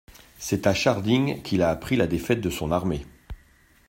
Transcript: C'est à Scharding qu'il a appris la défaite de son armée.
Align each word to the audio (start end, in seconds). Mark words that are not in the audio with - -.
C'est 0.39 0.65
à 0.65 0.73
Scharding 0.73 1.43
qu'il 1.43 1.61
a 1.61 1.69
appris 1.69 1.95
la 1.95 2.07
défaite 2.07 2.41
de 2.41 2.49
son 2.49 2.71
armée. 2.71 3.05